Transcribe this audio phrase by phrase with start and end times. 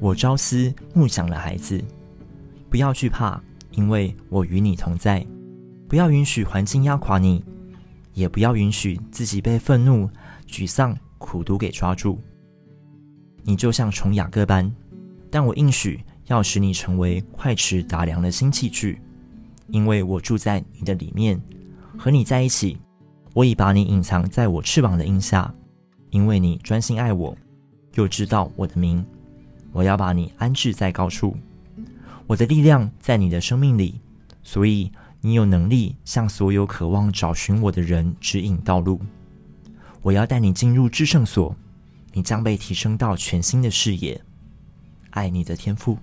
[0.00, 1.82] 我朝思暮想的孩子。
[2.70, 3.42] 不要惧怕，
[3.72, 5.26] 因为我与你同在。
[5.88, 7.42] 不要允许环境压垮你，
[8.12, 10.08] 也不要允许自己被愤怒、
[10.46, 12.20] 沮丧、苦毒给抓住。
[13.42, 14.70] 你就像虫雅各般，
[15.30, 19.00] 但我应许要使你成为快驰打粮的新器具，
[19.68, 21.40] 因为我住在你的里面，
[21.96, 22.78] 和你在一起。
[23.34, 25.52] 我已把你隐藏在我翅膀的荫下，
[26.10, 27.36] 因为你专心爱我，
[27.94, 29.04] 又知道我的名。
[29.72, 31.36] 我要把你安置在高处，
[32.26, 34.00] 我的力量在你的生命里，
[34.42, 39.00] 所以你有能力向所有渴望找寻我的人指引道路。
[40.02, 41.54] 我要带你进入至圣所，
[42.12, 44.20] 你将被提升到全新的视野。
[45.10, 45.98] 爱你的天赋。